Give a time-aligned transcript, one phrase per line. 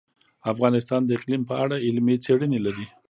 [0.51, 2.85] افغانستان د اقلیم په اړه علمي څېړنې لري.